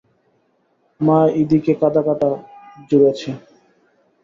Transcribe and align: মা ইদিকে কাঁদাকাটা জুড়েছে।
মা 0.99 1.17
ইদিকে 1.41 1.73
কাঁদাকাটা 1.81 2.29
জুড়েছে। 2.89 3.29